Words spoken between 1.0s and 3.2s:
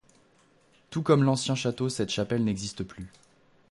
comme l'ancien château cette chapelle n'existe plus.